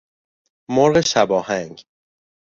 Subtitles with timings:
[0.69, 1.85] مرغ شب آهنگ